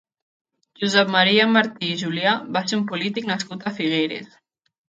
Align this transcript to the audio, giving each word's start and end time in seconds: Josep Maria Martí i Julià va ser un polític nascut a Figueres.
Josep 0.83 1.11
Maria 1.15 1.45
Martí 1.57 1.91
i 1.97 1.99
Julià 2.01 2.33
va 2.57 2.65
ser 2.73 2.81
un 2.81 2.89
polític 2.95 3.31
nascut 3.33 3.69
a 3.73 3.79
Figueres. 3.81 4.35